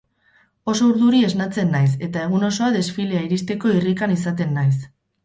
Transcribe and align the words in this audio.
Oso 0.71 0.85
urduri 0.93 1.19
esnatzen 1.27 1.69
naiz 1.75 1.89
eta 2.07 2.23
egun 2.29 2.47
osoa 2.47 2.71
desfilea 2.77 3.21
iristeko 3.27 3.75
irrikan 3.75 4.17
izaten 4.17 4.57
naiz. 4.61 4.73